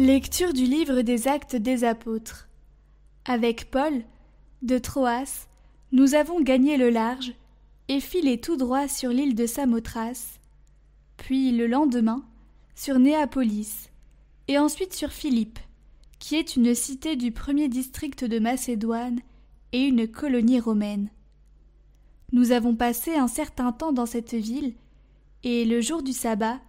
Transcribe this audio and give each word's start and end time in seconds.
Lecture 0.00 0.52
du 0.52 0.62
livre 0.62 1.00
des 1.00 1.26
Actes 1.26 1.56
des 1.56 1.82
Apôtres. 1.82 2.48
Avec 3.24 3.68
Paul, 3.68 4.04
de 4.62 4.78
Troas, 4.78 5.48
nous 5.90 6.14
avons 6.14 6.40
gagné 6.40 6.76
le 6.76 6.88
large 6.88 7.34
et 7.88 7.98
filé 7.98 8.40
tout 8.40 8.56
droit 8.56 8.86
sur 8.86 9.10
l'île 9.10 9.34
de 9.34 9.44
Samothrace, 9.44 10.38
puis 11.16 11.50
le 11.50 11.66
lendemain 11.66 12.24
sur 12.76 13.00
Néapolis, 13.00 13.90
et 14.46 14.56
ensuite 14.56 14.94
sur 14.94 15.10
Philippe, 15.10 15.58
qui 16.20 16.36
est 16.36 16.54
une 16.54 16.76
cité 16.76 17.16
du 17.16 17.32
premier 17.32 17.66
district 17.66 18.22
de 18.22 18.38
Macédoine 18.38 19.18
et 19.72 19.82
une 19.82 20.06
colonie 20.06 20.60
romaine. 20.60 21.10
Nous 22.30 22.52
avons 22.52 22.76
passé 22.76 23.16
un 23.16 23.26
certain 23.26 23.72
temps 23.72 23.92
dans 23.92 24.06
cette 24.06 24.34
ville, 24.34 24.74
et 25.42 25.64
le 25.64 25.80
jour 25.80 26.04
du 26.04 26.12
sabbat, 26.12 26.60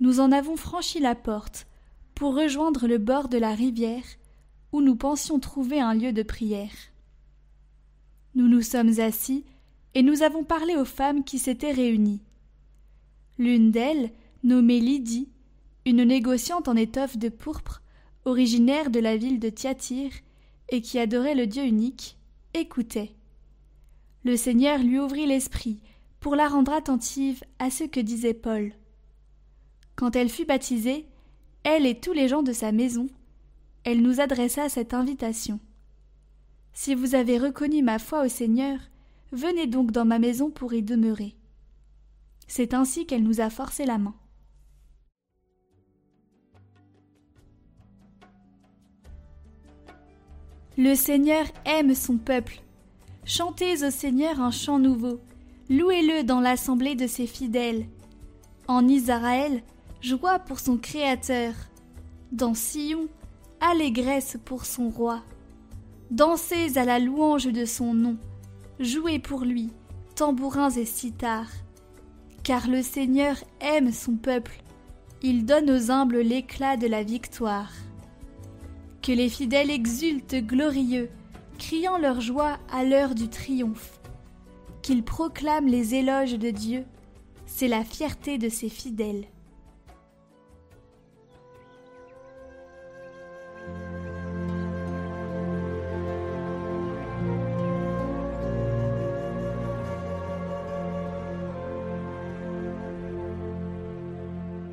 nous 0.00 0.18
en 0.18 0.32
avons 0.32 0.56
franchi 0.56 0.98
la 0.98 1.14
porte 1.14 1.66
pour 2.20 2.36
rejoindre 2.36 2.86
le 2.86 2.98
bord 2.98 3.30
de 3.30 3.38
la 3.38 3.54
rivière 3.54 4.04
où 4.72 4.82
nous 4.82 4.94
pensions 4.94 5.40
trouver 5.40 5.80
un 5.80 5.94
lieu 5.94 6.12
de 6.12 6.22
prière. 6.22 6.74
Nous 8.34 8.46
nous 8.46 8.60
sommes 8.60 9.00
assis 9.00 9.46
et 9.94 10.02
nous 10.02 10.22
avons 10.22 10.44
parlé 10.44 10.76
aux 10.76 10.84
femmes 10.84 11.24
qui 11.24 11.38
s'étaient 11.38 11.72
réunies. 11.72 12.20
L'une 13.38 13.70
d'elles, 13.70 14.10
nommée 14.44 14.80
Lydie, 14.80 15.30
une 15.86 16.04
négociante 16.04 16.68
en 16.68 16.76
étoffe 16.76 17.16
de 17.16 17.30
pourpre, 17.30 17.80
originaire 18.26 18.90
de 18.90 19.00
la 19.00 19.16
ville 19.16 19.40
de 19.40 19.48
Thyatire 19.48 20.12
et 20.68 20.82
qui 20.82 20.98
adorait 20.98 21.34
le 21.34 21.46
Dieu 21.46 21.64
unique, 21.64 22.18
écoutait. 22.52 23.14
Le 24.24 24.36
Seigneur 24.36 24.80
lui 24.80 24.98
ouvrit 24.98 25.24
l'esprit 25.24 25.80
pour 26.20 26.36
la 26.36 26.48
rendre 26.48 26.74
attentive 26.74 27.42
à 27.58 27.70
ce 27.70 27.84
que 27.84 27.98
disait 28.00 28.34
Paul. 28.34 28.74
Quand 29.96 30.16
elle 30.16 30.28
fut 30.28 30.44
baptisée, 30.44 31.06
elle 31.64 31.86
et 31.86 31.98
tous 31.98 32.12
les 32.12 32.28
gens 32.28 32.42
de 32.42 32.52
sa 32.52 32.72
maison, 32.72 33.06
elle 33.84 34.02
nous 34.02 34.20
adressa 34.20 34.68
cette 34.68 34.94
invitation. 34.94 35.60
Si 36.72 36.94
vous 36.94 37.14
avez 37.14 37.38
reconnu 37.38 37.82
ma 37.82 37.98
foi 37.98 38.24
au 38.24 38.28
Seigneur, 38.28 38.78
venez 39.32 39.66
donc 39.66 39.90
dans 39.90 40.04
ma 40.04 40.18
maison 40.18 40.50
pour 40.50 40.72
y 40.72 40.82
demeurer. 40.82 41.34
C'est 42.46 42.74
ainsi 42.74 43.06
qu'elle 43.06 43.22
nous 43.22 43.40
a 43.40 43.50
forcé 43.50 43.84
la 43.84 43.98
main. 43.98 44.14
Le 50.76 50.94
Seigneur 50.94 51.44
aime 51.66 51.94
son 51.94 52.16
peuple. 52.16 52.62
Chantez 53.24 53.84
au 53.84 53.90
Seigneur 53.90 54.40
un 54.40 54.50
chant 54.50 54.78
nouveau. 54.78 55.20
Louez-le 55.68 56.24
dans 56.24 56.40
l'assemblée 56.40 56.94
de 56.94 57.06
ses 57.06 57.26
fidèles. 57.26 57.86
En 58.66 58.88
Israël, 58.88 59.62
joie 60.00 60.38
pour 60.38 60.60
son 60.60 60.76
Créateur. 60.78 61.52
Dans 62.32 62.54
Sion, 62.54 63.08
allégresse 63.60 64.38
pour 64.44 64.64
son 64.64 64.88
roi. 64.88 65.22
Dansez 66.10 66.78
à 66.78 66.84
la 66.84 66.98
louange 66.98 67.46
de 67.46 67.64
son 67.64 67.94
nom. 67.94 68.16
Jouez 68.78 69.18
pour 69.18 69.44
lui, 69.44 69.70
tambourins 70.14 70.70
et 70.70 70.86
cithars. 70.86 71.50
Car 72.42 72.68
le 72.68 72.82
Seigneur 72.82 73.36
aime 73.60 73.92
son 73.92 74.16
peuple. 74.16 74.62
Il 75.22 75.44
donne 75.44 75.70
aux 75.70 75.90
humbles 75.90 76.20
l'éclat 76.20 76.76
de 76.76 76.86
la 76.86 77.02
victoire. 77.02 77.70
Que 79.02 79.12
les 79.12 79.28
fidèles 79.28 79.70
exultent 79.70 80.46
glorieux, 80.46 81.10
criant 81.58 81.98
leur 81.98 82.20
joie 82.20 82.58
à 82.72 82.84
l'heure 82.84 83.14
du 83.14 83.28
triomphe. 83.28 84.00
Qu'ils 84.82 85.04
proclament 85.04 85.68
les 85.68 85.94
éloges 85.94 86.38
de 86.38 86.50
Dieu, 86.50 86.84
c'est 87.44 87.68
la 87.68 87.84
fierté 87.84 88.38
de 88.38 88.48
ses 88.48 88.70
fidèles. 88.70 89.26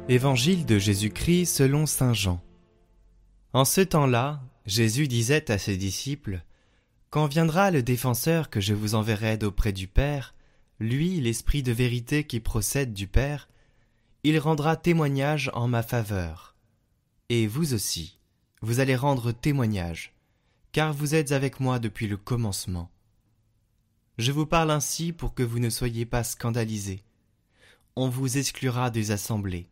Évangile 0.10 0.66
de 0.66 0.80
Jésus-Christ 0.80 1.48
selon 1.48 1.86
Saint 1.86 2.14
Jean. 2.14 2.42
En 3.52 3.66
ce 3.66 3.82
temps-là, 3.82 4.42
Jésus 4.66 5.10
disait 5.10 5.52
à 5.52 5.58
ses 5.58 5.76
disciples 5.76 6.46
Quand 7.10 7.28
viendra 7.28 7.72
le 7.72 7.84
défenseur 7.84 8.50
que 8.50 8.62
je 8.62 8.74
vous 8.74 8.96
enverrai 8.96 9.38
d'auprès 9.38 9.74
du 9.74 9.90
Père, 9.90 10.34
lui, 10.80 11.20
l'Esprit 11.20 11.62
de 11.62 11.74
vérité 11.74 12.24
qui 12.24 12.40
procède 12.40 12.94
du 12.94 13.06
Père, 13.08 13.50
il 14.24 14.40
rendra 14.40 14.78
témoignage 14.78 15.52
en 15.54 15.68
ma 15.68 15.84
faveur. 15.84 16.56
Et 17.28 17.46
vous 17.46 17.74
aussi, 17.74 18.18
vous 18.62 18.80
allez 18.80 18.96
rendre 18.96 19.34
témoignage, 19.34 20.14
car 20.72 20.94
vous 20.94 21.16
êtes 21.16 21.34
avec 21.34 21.60
moi 21.60 21.80
depuis 21.80 22.08
le 22.08 22.16
commencement. 22.16 22.90
Je 24.18 24.32
vous 24.32 24.46
parle 24.46 24.72
ainsi 24.72 25.12
pour 25.12 25.34
que 25.34 25.44
vous 25.44 25.60
ne 25.60 25.70
soyez 25.70 26.06
pas 26.06 26.24
scandalisés. 26.24 27.04
On 27.98 28.08
vous 28.08 28.38
exclura 28.38 28.90
des 28.90 29.12
assemblées. 29.12 29.68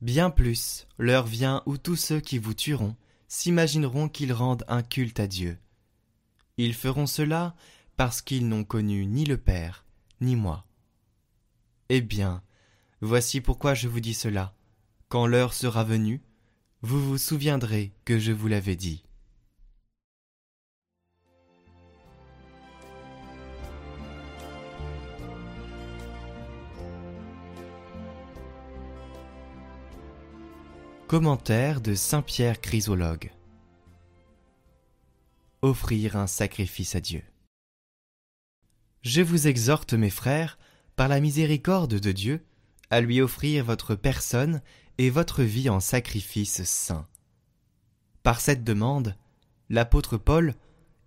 Bien 0.00 0.30
plus, 0.30 0.86
l'heure 0.98 1.26
vient 1.26 1.62
où 1.66 1.76
tous 1.76 1.96
ceux 1.96 2.20
qui 2.20 2.38
vous 2.38 2.54
tueront 2.54 2.94
s'imagineront 3.26 4.08
qu'ils 4.08 4.32
rendent 4.32 4.64
un 4.68 4.82
culte 4.82 5.18
à 5.18 5.26
Dieu. 5.26 5.58
Ils 6.56 6.74
feront 6.74 7.06
cela 7.06 7.56
parce 7.96 8.22
qu'ils 8.22 8.48
n'ont 8.48 8.64
connu 8.64 9.06
ni 9.06 9.24
le 9.24 9.36
Père, 9.36 9.84
ni 10.20 10.36
moi. 10.36 10.64
Eh 11.88 12.00
bien, 12.00 12.42
voici 13.00 13.40
pourquoi 13.40 13.74
je 13.74 13.88
vous 13.88 14.00
dis 14.00 14.14
cela. 14.14 14.54
Quand 15.08 15.26
l'heure 15.26 15.52
sera 15.52 15.84
venue, 15.84 16.22
vous 16.82 17.04
vous 17.04 17.18
souviendrez 17.18 17.92
que 18.04 18.18
je 18.18 18.30
vous 18.30 18.46
l'avais 18.46 18.76
dit. 18.76 19.04
Commentaire 31.08 31.80
de 31.80 31.94
Saint 31.94 32.20
Pierre 32.20 32.60
Chrysologue 32.60 33.32
Offrir 35.62 36.16
un 36.16 36.26
sacrifice 36.26 36.96
à 36.96 37.00
Dieu. 37.00 37.22
Je 39.00 39.22
vous 39.22 39.46
exhorte, 39.46 39.94
mes 39.94 40.10
frères, 40.10 40.58
par 40.96 41.08
la 41.08 41.20
miséricorde 41.20 41.94
de 41.94 42.12
Dieu, 42.12 42.44
à 42.90 43.00
lui 43.00 43.22
offrir 43.22 43.64
votre 43.64 43.94
personne 43.94 44.60
et 44.98 45.08
votre 45.08 45.42
vie 45.42 45.70
en 45.70 45.80
sacrifice 45.80 46.62
saint. 46.64 47.08
Par 48.22 48.42
cette 48.42 48.62
demande, 48.62 49.16
l'apôtre 49.70 50.18
Paul 50.18 50.54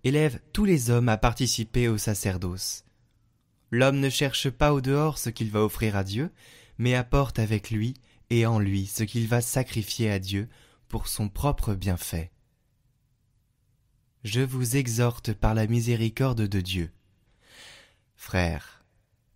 élève 0.02 0.40
tous 0.52 0.64
les 0.64 0.90
hommes 0.90 1.10
à 1.10 1.16
participer 1.16 1.86
au 1.86 1.96
sacerdoce. 1.96 2.84
L'homme 3.70 4.00
ne 4.00 4.10
cherche 4.10 4.50
pas 4.50 4.74
au 4.74 4.80
dehors 4.80 5.18
ce 5.18 5.30
qu'il 5.30 5.52
va 5.52 5.62
offrir 5.62 5.94
à 5.94 6.02
Dieu, 6.02 6.32
mais 6.76 6.96
apporte 6.96 7.38
avec 7.38 7.70
lui 7.70 7.94
et 8.32 8.46
en 8.46 8.58
lui 8.58 8.86
ce 8.86 9.04
qu'il 9.04 9.28
va 9.28 9.42
sacrifier 9.42 10.10
à 10.10 10.18
Dieu 10.18 10.48
pour 10.88 11.06
son 11.06 11.28
propre 11.28 11.74
bienfait. 11.74 12.32
Je 14.24 14.40
vous 14.40 14.76
exhorte 14.76 15.34
par 15.34 15.52
la 15.52 15.66
miséricorde 15.66 16.48
de 16.48 16.60
Dieu. 16.62 16.90
Frères, 18.16 18.86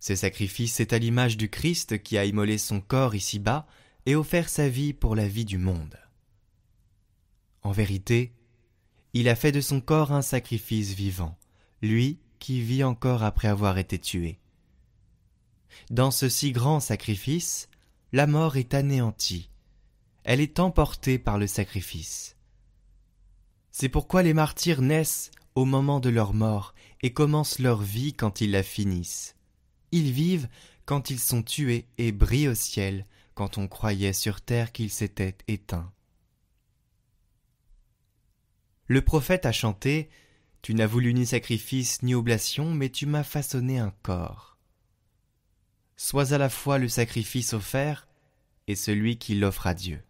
ce 0.00 0.14
sacrifice 0.14 0.80
est 0.80 0.94
à 0.94 0.98
l'image 0.98 1.36
du 1.36 1.50
Christ 1.50 2.02
qui 2.02 2.16
a 2.16 2.24
immolé 2.24 2.56
son 2.56 2.80
corps 2.80 3.14
ici-bas 3.14 3.66
et 4.06 4.14
offert 4.14 4.48
sa 4.48 4.70
vie 4.70 4.94
pour 4.94 5.14
la 5.14 5.28
vie 5.28 5.44
du 5.44 5.58
monde. 5.58 5.98
En 7.62 7.72
vérité, 7.72 8.32
il 9.12 9.28
a 9.28 9.36
fait 9.36 9.52
de 9.52 9.60
son 9.60 9.82
corps 9.82 10.12
un 10.12 10.22
sacrifice 10.22 10.94
vivant, 10.94 11.36
lui 11.82 12.18
qui 12.38 12.62
vit 12.62 12.84
encore 12.84 13.24
après 13.24 13.48
avoir 13.48 13.76
été 13.76 13.98
tué. 13.98 14.38
Dans 15.90 16.10
ce 16.10 16.30
si 16.30 16.52
grand 16.52 16.80
sacrifice, 16.80 17.68
la 18.16 18.26
mort 18.26 18.56
est 18.56 18.72
anéantie, 18.72 19.50
elle 20.24 20.40
est 20.40 20.58
emportée 20.58 21.18
par 21.18 21.36
le 21.36 21.46
sacrifice. 21.46 22.34
C'est 23.72 23.90
pourquoi 23.90 24.22
les 24.22 24.32
martyrs 24.32 24.80
naissent 24.80 25.30
au 25.54 25.66
moment 25.66 26.00
de 26.00 26.08
leur 26.08 26.32
mort 26.32 26.72
et 27.02 27.12
commencent 27.12 27.58
leur 27.58 27.82
vie 27.82 28.14
quand 28.14 28.40
ils 28.40 28.52
la 28.52 28.62
finissent. 28.62 29.36
Ils 29.92 30.12
vivent 30.12 30.48
quand 30.86 31.10
ils 31.10 31.18
sont 31.18 31.42
tués 31.42 31.88
et 31.98 32.10
brillent 32.10 32.48
au 32.48 32.54
ciel 32.54 33.04
quand 33.34 33.58
on 33.58 33.68
croyait 33.68 34.14
sur 34.14 34.40
terre 34.40 34.72
qu'ils 34.72 34.90
s'étaient 34.90 35.36
éteints. 35.46 35.92
Le 38.86 39.02
prophète 39.02 39.44
a 39.44 39.52
chanté 39.52 40.08
Tu 40.62 40.72
n'as 40.72 40.86
voulu 40.86 41.12
ni 41.12 41.26
sacrifice 41.26 42.00
ni 42.02 42.14
oblation, 42.14 42.72
mais 42.72 42.88
tu 42.88 43.04
m'as 43.04 43.24
façonné 43.24 43.78
un 43.78 43.92
corps 44.02 44.55
sois 45.96 46.32
à 46.32 46.38
la 46.38 46.48
fois 46.48 46.78
le 46.78 46.88
sacrifice 46.88 47.52
offert 47.52 48.06
et 48.66 48.74
celui 48.74 49.18
qui 49.18 49.34
l'offre 49.34 49.66
à 49.66 49.74
Dieu. 49.74 50.02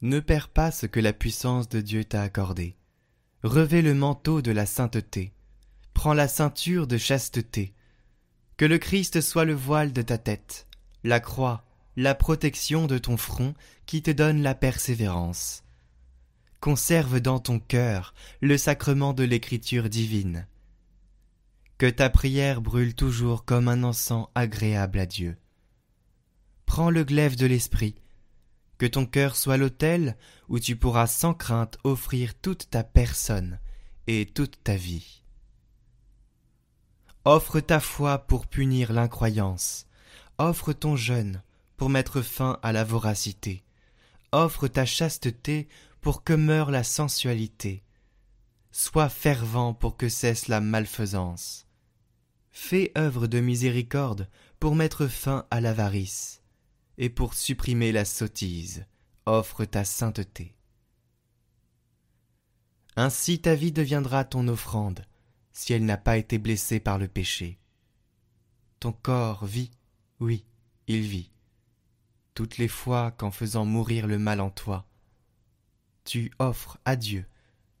Ne 0.00 0.20
perds 0.20 0.48
pas 0.48 0.70
ce 0.70 0.86
que 0.86 1.00
la 1.00 1.12
puissance 1.12 1.68
de 1.68 1.80
Dieu 1.80 2.04
t'a 2.04 2.22
accordé. 2.22 2.76
Revêt 3.42 3.82
le 3.82 3.94
manteau 3.94 4.42
de 4.42 4.52
la 4.52 4.66
sainteté. 4.66 5.32
Prends 5.92 6.14
la 6.14 6.28
ceinture 6.28 6.86
de 6.86 6.98
chasteté. 6.98 7.72
Que 8.56 8.64
le 8.64 8.78
Christ 8.78 9.20
soit 9.20 9.44
le 9.44 9.54
voile 9.54 9.92
de 9.92 10.02
ta 10.02 10.18
tête, 10.18 10.66
la 11.04 11.20
croix, 11.20 11.64
la 11.96 12.14
protection 12.14 12.86
de 12.86 12.98
ton 12.98 13.16
front 13.16 13.54
qui 13.86 14.02
te 14.02 14.10
donne 14.10 14.42
la 14.42 14.54
persévérance. 14.54 15.64
Conserve 16.60 17.20
dans 17.20 17.38
ton 17.38 17.60
cœur 17.60 18.14
le 18.40 18.58
sacrement 18.58 19.12
de 19.12 19.24
l'écriture 19.24 19.88
divine. 19.88 20.46
Que 21.78 21.86
ta 21.86 22.10
prière 22.10 22.60
brûle 22.60 22.96
toujours 22.96 23.44
comme 23.44 23.68
un 23.68 23.84
encens 23.84 24.26
agréable 24.34 24.98
à 24.98 25.06
Dieu. 25.06 25.38
Prends 26.66 26.90
le 26.90 27.04
glaive 27.04 27.36
de 27.36 27.46
l'esprit, 27.46 27.94
que 28.78 28.86
ton 28.86 29.06
cœur 29.06 29.36
soit 29.36 29.56
l'autel 29.56 30.16
où 30.48 30.58
tu 30.58 30.74
pourras 30.74 31.06
sans 31.06 31.34
crainte 31.34 31.78
offrir 31.84 32.34
toute 32.34 32.68
ta 32.68 32.82
personne 32.82 33.60
et 34.08 34.26
toute 34.26 34.60
ta 34.64 34.74
vie. 34.74 35.22
Offre 37.24 37.60
ta 37.60 37.78
foi 37.78 38.18
pour 38.18 38.48
punir 38.48 38.92
l'incroyance, 38.92 39.86
offre 40.38 40.72
ton 40.72 40.96
jeûne 40.96 41.44
pour 41.76 41.90
mettre 41.90 42.22
fin 42.22 42.58
à 42.64 42.72
la 42.72 42.82
voracité, 42.82 43.62
offre 44.32 44.66
ta 44.66 44.84
chasteté 44.84 45.68
pour 46.00 46.24
que 46.24 46.32
meure 46.32 46.72
la 46.72 46.82
sensualité, 46.82 47.84
sois 48.72 49.08
fervent 49.08 49.74
pour 49.74 49.96
que 49.96 50.08
cesse 50.08 50.48
la 50.48 50.60
malfaisance. 50.60 51.67
Fais 52.60 52.92
œuvre 52.98 53.28
de 53.28 53.40
miséricorde 53.40 54.28
pour 54.58 54.74
mettre 54.74 55.06
fin 55.06 55.46
à 55.50 55.60
l'avarice, 55.60 56.42
et 56.98 57.08
pour 57.08 57.32
supprimer 57.32 57.92
la 57.92 58.04
sottise, 58.04 58.84
offre 59.26 59.64
ta 59.64 59.84
sainteté. 59.84 60.54
Ainsi 62.96 63.40
ta 63.40 63.54
vie 63.54 63.72
deviendra 63.72 64.24
ton 64.24 64.48
offrande, 64.48 65.06
si 65.52 65.72
elle 65.72 65.86
n'a 65.86 65.96
pas 65.96 66.18
été 66.18 66.36
blessée 66.36 66.78
par 66.78 66.98
le 66.98 67.08
péché. 67.08 67.58
Ton 68.80 68.92
corps 68.92 69.46
vit, 69.46 69.70
oui, 70.20 70.44
il 70.88 71.02
vit, 71.02 71.30
toutes 72.34 72.58
les 72.58 72.68
fois 72.68 73.12
qu'en 73.12 73.30
faisant 73.30 73.64
mourir 73.64 74.06
le 74.06 74.18
mal 74.18 74.40
en 74.40 74.50
toi, 74.50 74.84
tu 76.04 76.32
offres 76.38 76.76
à 76.84 76.96
Dieu 76.96 77.24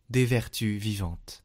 des 0.08 0.24
vertus 0.24 0.80
vivantes. 0.80 1.44